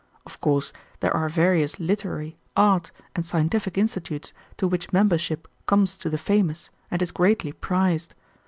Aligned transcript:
Of 0.25 0.41
course 0.41 0.73
there 0.99 1.15
are 1.15 1.29
various 1.29 1.79
literary, 1.79 2.35
art, 2.57 2.89
and 3.15 3.23
scientific 3.23 3.77
institutes 3.77 4.33
to 4.57 4.67
which 4.67 4.91
membership 4.91 5.47
comes 5.67 5.95
to 5.99 6.09
the 6.09 6.17
famous 6.17 6.71
and 6.89 7.03
is 7.03 7.11
greatly 7.11 7.51
prized. 7.51 8.15